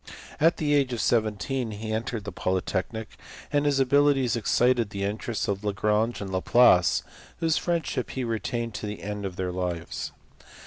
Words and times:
At 0.39 0.57
the 0.57 0.73
age 0.73 0.93
of 0.93 0.99
seventeen 0.99 1.69
he 1.69 1.91
entered 1.93 2.23
the 2.23 2.31
Polytechnic, 2.31 3.19
and 3.53 3.67
his 3.67 3.79
abilities 3.79 4.35
excited 4.35 4.89
the 4.89 5.03
interest 5.03 5.47
of 5.47 5.63
Lagrange 5.63 6.19
and 6.21 6.31
Laplace 6.31 7.03
whose 7.37 7.57
friendship 7.57 8.09
he 8.09 8.23
retained 8.23 8.73
to 8.73 8.87
the 8.87 9.03
end 9.03 9.27
of 9.27 9.35
their 9.35 9.51
lives. 9.51 10.11